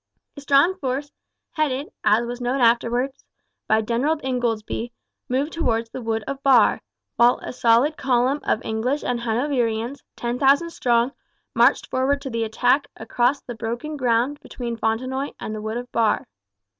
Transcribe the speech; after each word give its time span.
A 0.35 0.41
strong 0.41 0.73
force, 0.79 1.11
headed, 1.51 1.91
as 2.03 2.25
was 2.25 2.41
known 2.41 2.59
afterwards, 2.59 3.23
by 3.67 3.81
General 3.83 4.17
Ingoldsby, 4.23 4.91
moved 5.29 5.53
towards 5.53 5.91
the 5.91 6.01
wood 6.01 6.23
of 6.25 6.41
Barre; 6.41 6.81
while 7.17 7.37
a 7.43 7.53
solid 7.53 7.97
column 7.97 8.39
of 8.41 8.65
English 8.65 9.03
and 9.03 9.19
Hanoverians, 9.19 10.03
10,000 10.15 10.71
strong, 10.71 11.11
marched 11.53 11.85
forward 11.91 12.19
to 12.21 12.31
the 12.31 12.43
attack 12.43 12.87
across 12.97 13.41
the 13.41 13.53
broken 13.53 13.95
ground 13.95 14.39
between 14.39 14.75
Fontenoy 14.75 15.33
and 15.39 15.53
the 15.53 15.61
wood 15.61 15.77
of 15.77 15.91
Barre. 15.91 16.25